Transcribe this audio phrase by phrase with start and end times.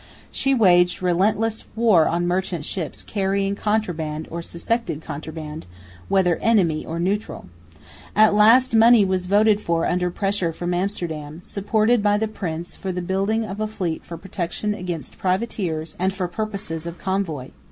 [0.31, 5.67] She waged relentless war on merchant ships carrying contraband or suspected contraband,
[6.09, 7.49] whether enemy or neutral.
[8.15, 13.03] At last money was voted under pressure from Amsterdam, supported by the prince, for the
[13.03, 17.49] building of a fleet for protection against privateers and for purposes of convoy.